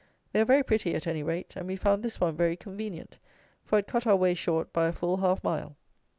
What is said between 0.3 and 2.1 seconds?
They are very pretty, at any rate, and we found